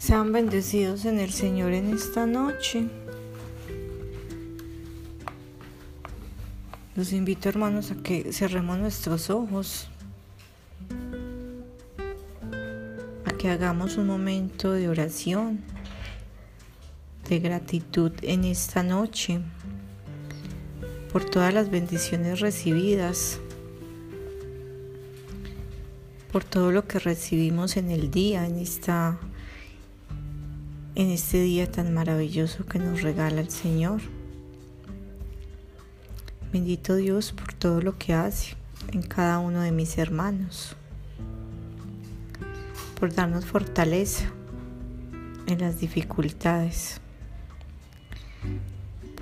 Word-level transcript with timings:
Sean 0.00 0.32
bendecidos 0.32 1.04
en 1.04 1.20
el 1.20 1.30
Señor 1.30 1.74
en 1.74 1.92
esta 1.92 2.24
noche. 2.24 2.88
Los 6.96 7.12
invito 7.12 7.50
hermanos 7.50 7.90
a 7.90 7.96
que 7.96 8.32
cerremos 8.32 8.78
nuestros 8.78 9.28
ojos, 9.28 9.88
a 13.26 13.30
que 13.32 13.50
hagamos 13.50 13.98
un 13.98 14.06
momento 14.06 14.72
de 14.72 14.88
oración, 14.88 15.60
de 17.28 17.38
gratitud 17.38 18.12
en 18.22 18.44
esta 18.44 18.82
noche 18.82 19.42
por 21.12 21.26
todas 21.26 21.52
las 21.52 21.70
bendiciones 21.70 22.40
recibidas, 22.40 23.38
por 26.32 26.42
todo 26.42 26.72
lo 26.72 26.88
que 26.88 26.98
recibimos 26.98 27.76
en 27.76 27.90
el 27.90 28.10
día, 28.10 28.46
en 28.46 28.58
esta 28.58 29.20
en 31.00 31.08
este 31.08 31.40
día 31.40 31.66
tan 31.66 31.94
maravilloso 31.94 32.66
que 32.66 32.78
nos 32.78 33.00
regala 33.00 33.40
el 33.40 33.48
Señor. 33.48 34.02
Bendito 36.52 36.94
Dios 36.94 37.32
por 37.32 37.54
todo 37.54 37.80
lo 37.80 37.96
que 37.96 38.12
hace 38.12 38.54
en 38.92 39.00
cada 39.00 39.38
uno 39.38 39.62
de 39.62 39.72
mis 39.72 39.96
hermanos, 39.96 40.76
por 42.98 43.14
darnos 43.14 43.46
fortaleza 43.46 44.26
en 45.46 45.60
las 45.60 45.80
dificultades, 45.80 47.00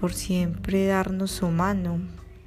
por 0.00 0.12
siempre 0.12 0.86
darnos 0.86 1.30
su 1.30 1.46
mano 1.46 2.00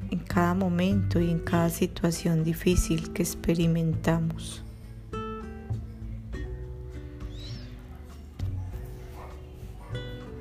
en 0.09 0.19
cada 0.19 0.53
momento 0.55 1.21
y 1.21 1.29
en 1.29 1.39
cada 1.39 1.69
situación 1.69 2.43
difícil 2.43 3.13
que 3.13 3.23
experimentamos. 3.23 4.65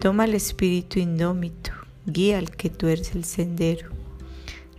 Toma 0.00 0.26
el 0.26 0.34
espíritu 0.34 1.00
indómito, 1.00 1.72
guía 2.06 2.38
al 2.38 2.52
que 2.52 2.70
tuerce 2.70 3.18
el 3.18 3.24
sendero. 3.24 3.90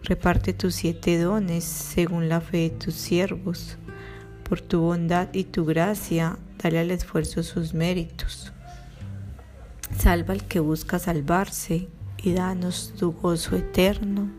Reparte 0.01 0.53
tus 0.53 0.75
siete 0.75 1.19
dones 1.19 1.65
según 1.65 2.29
la 2.29 2.39
fe 2.39 2.57
de 2.57 2.69
tus 2.69 2.93
siervos. 2.93 3.77
Por 4.47 4.61
tu 4.61 4.79
bondad 4.79 5.27
y 5.33 5.43
tu 5.43 5.65
gracia, 5.65 6.37
dale 6.63 6.79
al 6.79 6.91
esfuerzo 6.91 7.43
sus 7.43 7.73
méritos. 7.73 8.53
Salva 9.97 10.33
al 10.33 10.45
que 10.45 10.61
busca 10.61 10.99
salvarse 10.99 11.89
y 12.23 12.31
danos 12.31 12.93
tu 12.97 13.11
gozo 13.11 13.57
eterno. 13.57 14.29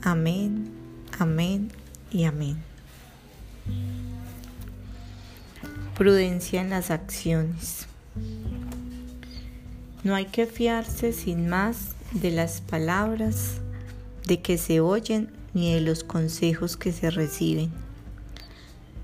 Amén, 0.00 0.72
amén 1.18 1.70
y 2.10 2.24
amén. 2.24 2.56
Prudencia 5.94 6.62
en 6.62 6.70
las 6.70 6.90
acciones. 6.90 7.86
No 10.06 10.14
hay 10.14 10.26
que 10.26 10.46
fiarse 10.46 11.12
sin 11.12 11.48
más 11.48 11.96
de 12.12 12.30
las 12.30 12.60
palabras 12.60 13.54
de 14.28 14.40
que 14.40 14.56
se 14.56 14.78
oyen 14.78 15.32
ni 15.52 15.74
de 15.74 15.80
los 15.80 16.04
consejos 16.04 16.76
que 16.76 16.92
se 16.92 17.10
reciben. 17.10 17.72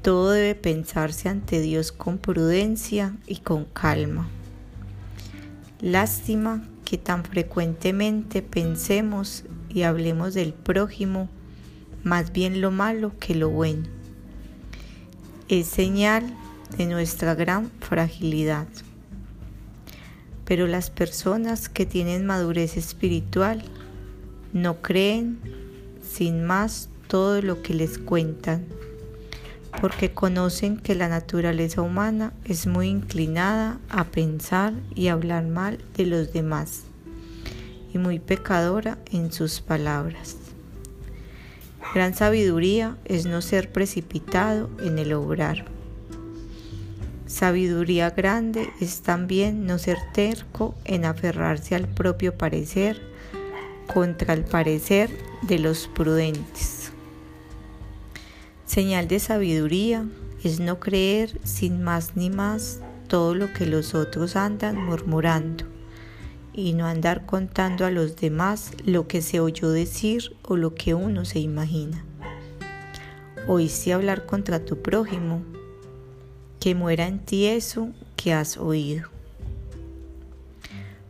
Todo 0.00 0.30
debe 0.30 0.54
pensarse 0.54 1.28
ante 1.28 1.60
Dios 1.60 1.90
con 1.90 2.18
prudencia 2.18 3.16
y 3.26 3.38
con 3.38 3.64
calma. 3.64 4.28
Lástima 5.80 6.62
que 6.84 6.98
tan 6.98 7.24
frecuentemente 7.24 8.40
pensemos 8.40 9.42
y 9.70 9.82
hablemos 9.82 10.34
del 10.34 10.54
prójimo 10.54 11.28
más 12.04 12.30
bien 12.30 12.60
lo 12.60 12.70
malo 12.70 13.10
que 13.18 13.34
lo 13.34 13.50
bueno. 13.50 13.88
Es 15.48 15.66
señal 15.66 16.32
de 16.78 16.86
nuestra 16.86 17.34
gran 17.34 17.72
fragilidad 17.80 18.68
pero 20.44 20.66
las 20.66 20.90
personas 20.90 21.68
que 21.68 21.86
tienen 21.86 22.26
madurez 22.26 22.76
espiritual 22.76 23.62
no 24.52 24.82
creen 24.82 25.38
sin 26.02 26.44
más 26.44 26.88
todo 27.08 27.42
lo 27.42 27.62
que 27.62 27.74
les 27.74 27.98
cuentan, 27.98 28.66
porque 29.80 30.12
conocen 30.12 30.76
que 30.76 30.94
la 30.94 31.08
naturaleza 31.08 31.82
humana 31.82 32.32
es 32.44 32.66
muy 32.66 32.88
inclinada 32.88 33.78
a 33.88 34.04
pensar 34.04 34.74
y 34.94 35.08
hablar 35.08 35.46
mal 35.46 35.78
de 35.96 36.06
los 36.06 36.32
demás 36.32 36.82
y 37.94 37.98
muy 37.98 38.18
pecadora 38.18 38.98
en 39.10 39.32
sus 39.32 39.60
palabras. 39.60 40.36
Gran 41.94 42.14
sabiduría 42.14 42.96
es 43.04 43.26
no 43.26 43.42
ser 43.42 43.70
precipitado 43.70 44.70
en 44.80 44.98
el 44.98 45.12
obrar. 45.12 45.66
Sabiduría 47.32 48.10
grande 48.10 48.68
es 48.78 49.00
también 49.00 49.64
no 49.64 49.78
ser 49.78 49.96
terco 50.12 50.74
en 50.84 51.06
aferrarse 51.06 51.74
al 51.74 51.88
propio 51.88 52.36
parecer 52.36 53.00
contra 53.86 54.34
el 54.34 54.44
parecer 54.44 55.08
de 55.40 55.58
los 55.58 55.88
prudentes. 55.88 56.92
Señal 58.66 59.08
de 59.08 59.18
sabiduría 59.18 60.04
es 60.44 60.60
no 60.60 60.78
creer 60.78 61.40
sin 61.42 61.82
más 61.82 62.16
ni 62.16 62.28
más 62.28 62.80
todo 63.08 63.34
lo 63.34 63.50
que 63.54 63.64
los 63.64 63.94
otros 63.94 64.36
andan 64.36 64.76
murmurando 64.76 65.64
y 66.52 66.74
no 66.74 66.84
andar 66.84 67.24
contando 67.24 67.86
a 67.86 67.90
los 67.90 68.14
demás 68.16 68.72
lo 68.84 69.08
que 69.08 69.22
se 69.22 69.40
oyó 69.40 69.70
decir 69.70 70.36
o 70.42 70.58
lo 70.58 70.74
que 70.74 70.92
uno 70.92 71.24
se 71.24 71.38
imagina. 71.38 72.04
Oíste 73.46 73.94
hablar 73.94 74.26
contra 74.26 74.66
tu 74.66 74.82
prójimo 74.82 75.42
que 76.62 76.76
muera 76.76 77.08
en 77.08 77.18
ti 77.18 77.46
eso 77.46 77.88
que 78.14 78.32
has 78.32 78.56
oído. 78.56 79.08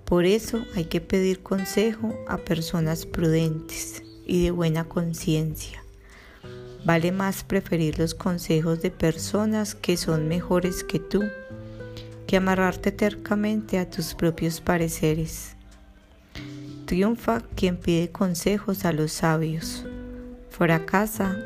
Por 0.07 0.25
eso 0.25 0.65
hay 0.75 0.87
que 0.87 1.03
pedir 1.03 1.41
consejo 1.43 2.15
a 2.27 2.39
personas 2.39 3.05
prudentes 3.05 4.03
y 4.27 4.45
de 4.45 4.51
buena 4.51 4.89
conciencia. 4.89 5.85
Vale 6.87 7.13
más 7.13 7.45
preferir 7.45 7.99
los 7.99 8.15
consejos 8.15 8.81
de 8.81 8.91
personas 8.91 9.75
que 9.75 9.99
son 9.99 10.27
mejores 10.27 10.85
que 10.85 10.99
tú 10.99 11.23
que 12.27 12.39
amarrarte 12.39 12.91
tercamente 12.91 13.79
a 13.79 13.91
tus 13.91 14.15
propios 14.15 14.63
pareceres. 14.63 15.55
Triunfa 16.87 17.43
quien 17.57 17.77
pide 17.77 18.11
consejos 18.11 18.87
a 18.87 18.93
los 18.95 19.13
sabios. 19.13 19.85
Fracasa 20.49 21.37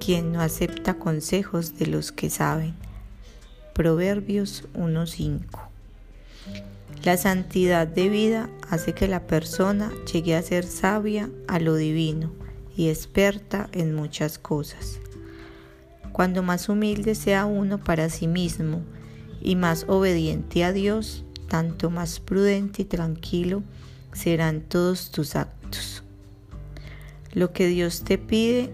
quien 0.00 0.32
no 0.32 0.40
acepta 0.40 0.94
consejos 0.94 1.78
de 1.78 1.86
los 1.86 2.10
que 2.10 2.28
saben. 2.28 2.74
Proverbios 3.74 4.64
1.5. 4.74 5.40
La 7.04 7.16
santidad 7.16 7.86
de 7.86 8.10
vida 8.10 8.50
hace 8.68 8.92
que 8.92 9.08
la 9.08 9.26
persona 9.26 9.90
llegue 10.12 10.36
a 10.36 10.42
ser 10.42 10.64
sabia 10.64 11.30
a 11.48 11.58
lo 11.58 11.76
divino 11.76 12.30
y 12.76 12.90
experta 12.90 13.70
en 13.72 13.94
muchas 13.94 14.38
cosas. 14.38 15.00
Cuando 16.12 16.42
más 16.42 16.68
humilde 16.68 17.14
sea 17.14 17.46
uno 17.46 17.82
para 17.82 18.10
sí 18.10 18.26
mismo 18.26 18.82
y 19.40 19.56
más 19.56 19.86
obediente 19.88 20.64
a 20.64 20.72
Dios, 20.72 21.24
tanto 21.48 21.88
más 21.88 22.20
prudente 22.20 22.82
y 22.82 22.84
tranquilo 22.84 23.62
serán 24.12 24.60
todos 24.60 25.10
tus 25.10 25.34
actos. 25.34 26.02
Lo 27.32 27.54
que 27.54 27.68
Dios 27.68 28.04
te 28.04 28.18
pide 28.18 28.70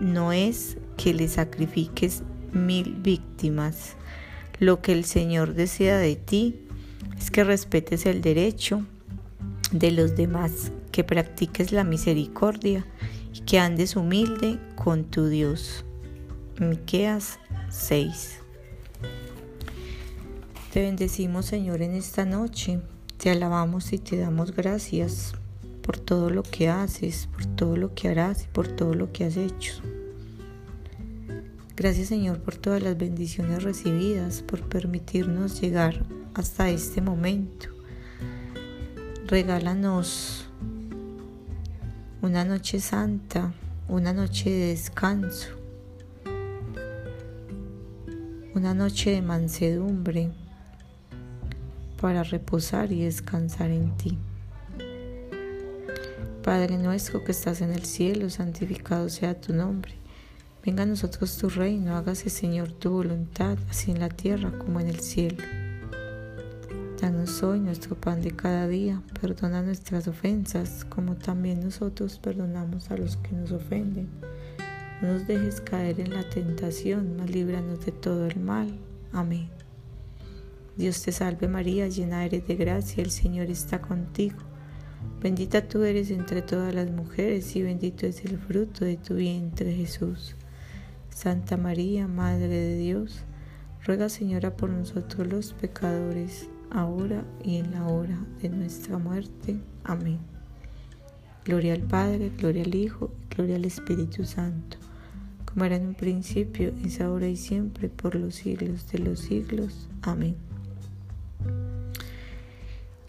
no 0.00 0.32
es 0.32 0.76
que 0.96 1.14
le 1.14 1.26
sacrifiques 1.26 2.22
mil 2.52 2.94
víctimas, 2.94 3.96
lo 4.58 4.82
que 4.82 4.92
el 4.92 5.04
Señor 5.04 5.54
desea 5.54 5.98
de 5.98 6.16
ti 6.16 6.66
es 7.18 7.30
que 7.30 7.44
respetes 7.44 8.06
el 8.06 8.20
derecho 8.20 8.84
de 9.72 9.90
los 9.90 10.16
demás, 10.16 10.72
que 10.92 11.04
practiques 11.04 11.72
la 11.72 11.84
misericordia 11.84 12.84
y 13.32 13.40
que 13.40 13.58
andes 13.58 13.96
humilde 13.96 14.58
con 14.76 15.04
tu 15.04 15.26
Dios. 15.28 15.84
Miqueas 16.58 17.38
6. 17.70 18.38
Te 20.72 20.82
bendecimos, 20.82 21.46
Señor, 21.46 21.82
en 21.82 21.94
esta 21.94 22.24
noche. 22.24 22.80
Te 23.16 23.30
alabamos 23.30 23.92
y 23.92 23.98
te 23.98 24.16
damos 24.16 24.54
gracias 24.54 25.32
por 25.82 25.98
todo 25.98 26.30
lo 26.30 26.42
que 26.42 26.68
haces, 26.68 27.28
por 27.32 27.46
todo 27.46 27.76
lo 27.76 27.94
que 27.94 28.08
harás 28.08 28.44
y 28.44 28.46
por 28.48 28.68
todo 28.68 28.94
lo 28.94 29.12
que 29.12 29.24
has 29.24 29.36
hecho. 29.36 29.74
Gracias 31.80 32.08
Señor 32.08 32.40
por 32.40 32.56
todas 32.56 32.82
las 32.82 32.98
bendiciones 32.98 33.62
recibidas, 33.62 34.42
por 34.42 34.60
permitirnos 34.68 35.62
llegar 35.62 36.04
hasta 36.34 36.68
este 36.68 37.00
momento. 37.00 37.68
Regálanos 39.26 40.46
una 42.20 42.44
noche 42.44 42.80
santa, 42.80 43.54
una 43.88 44.12
noche 44.12 44.50
de 44.50 44.66
descanso, 44.66 45.48
una 48.54 48.74
noche 48.74 49.12
de 49.12 49.22
mansedumbre 49.22 50.32
para 51.98 52.24
reposar 52.24 52.92
y 52.92 53.04
descansar 53.04 53.70
en 53.70 53.96
ti. 53.96 54.18
Padre 56.42 56.76
nuestro 56.76 57.24
que 57.24 57.32
estás 57.32 57.62
en 57.62 57.72
el 57.72 57.86
cielo, 57.86 58.28
santificado 58.28 59.08
sea 59.08 59.40
tu 59.40 59.54
nombre. 59.54 59.99
Venga 60.62 60.82
a 60.82 60.86
nosotros 60.86 61.38
tu 61.38 61.48
reino, 61.48 61.96
hágase 61.96 62.28
Señor 62.28 62.70
tu 62.72 62.90
voluntad, 62.90 63.56
así 63.70 63.92
en 63.92 64.00
la 64.00 64.10
tierra 64.10 64.52
como 64.58 64.78
en 64.78 64.88
el 64.88 65.00
cielo. 65.00 65.42
Danos 67.00 67.42
hoy 67.42 67.60
nuestro 67.60 67.96
pan 67.96 68.20
de 68.20 68.32
cada 68.32 68.68
día, 68.68 69.00
perdona 69.18 69.62
nuestras 69.62 70.06
ofensas, 70.06 70.84
como 70.84 71.16
también 71.16 71.60
nosotros 71.60 72.18
perdonamos 72.18 72.90
a 72.90 72.98
los 72.98 73.16
que 73.16 73.32
nos 73.32 73.52
ofenden. 73.52 74.10
No 75.00 75.14
nos 75.14 75.26
dejes 75.26 75.62
caer 75.62 75.98
en 75.98 76.12
la 76.12 76.28
tentación, 76.28 77.16
mas 77.16 77.30
líbranos 77.30 77.86
de 77.86 77.92
todo 77.92 78.26
el 78.26 78.38
mal. 78.38 78.70
Amén. 79.12 79.48
Dios 80.76 81.00
te 81.02 81.10
salve 81.10 81.48
María, 81.48 81.88
llena 81.88 82.26
eres 82.26 82.46
de 82.46 82.56
gracia, 82.56 83.02
el 83.02 83.10
Señor 83.10 83.46
está 83.46 83.80
contigo. 83.80 84.36
Bendita 85.22 85.66
tú 85.66 85.84
eres 85.84 86.10
entre 86.10 86.42
todas 86.42 86.74
las 86.74 86.90
mujeres 86.90 87.56
y 87.56 87.62
bendito 87.62 88.06
es 88.06 88.22
el 88.26 88.38
fruto 88.38 88.84
de 88.84 88.98
tu 88.98 89.14
vientre 89.14 89.74
Jesús. 89.74 90.36
Santa 91.10 91.56
María, 91.56 92.08
Madre 92.08 92.48
de 92.48 92.78
Dios, 92.78 93.22
ruega 93.84 94.08
Señora 94.08 94.56
por 94.56 94.70
nosotros 94.70 95.26
los 95.26 95.52
pecadores, 95.52 96.48
ahora 96.70 97.24
y 97.42 97.56
en 97.56 97.72
la 97.72 97.86
hora 97.86 98.18
de 98.40 98.48
nuestra 98.48 98.98
muerte. 98.98 99.60
Amén. 99.84 100.18
Gloria 101.44 101.74
al 101.74 101.82
Padre, 101.82 102.30
gloria 102.38 102.62
al 102.62 102.74
Hijo, 102.74 103.10
gloria 103.28 103.56
al 103.56 103.64
Espíritu 103.64 104.24
Santo, 104.24 104.76
como 105.44 105.64
era 105.64 105.76
en 105.76 105.88
un 105.88 105.94
principio, 105.94 106.72
es 106.84 107.00
ahora 107.00 107.28
y 107.28 107.36
siempre, 107.36 107.88
por 107.88 108.14
los 108.14 108.36
siglos 108.36 108.90
de 108.92 108.98
los 108.98 109.20
siglos. 109.20 109.88
Amén. 110.02 110.36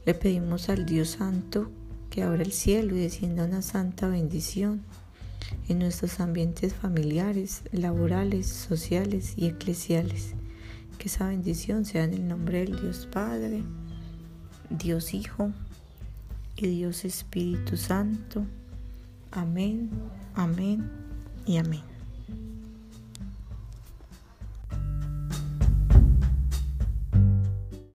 Le 0.05 0.13
pedimos 0.15 0.69
al 0.69 0.85
Dios 0.85 1.09
Santo 1.09 1.69
que 2.09 2.23
abra 2.23 2.41
el 2.41 2.51
cielo 2.51 2.95
y 2.95 3.01
descienda 3.01 3.45
una 3.45 3.61
santa 3.61 4.07
bendición 4.07 4.81
en 5.67 5.79
nuestros 5.79 6.19
ambientes 6.19 6.73
familiares, 6.73 7.63
laborales, 7.71 8.47
sociales 8.47 9.33
y 9.37 9.47
eclesiales. 9.47 10.33
Que 10.97 11.07
esa 11.07 11.27
bendición 11.27 11.85
sea 11.85 12.03
en 12.03 12.13
el 12.13 12.27
nombre 12.27 12.59
del 12.59 12.79
Dios 12.79 13.07
Padre, 13.11 13.63
Dios 14.69 15.13
Hijo 15.13 15.51
y 16.55 16.67
Dios 16.67 17.05
Espíritu 17.05 17.77
Santo. 17.77 18.45
Amén, 19.31 19.89
amén 20.35 20.89
y 21.45 21.57
amén. 21.57 21.90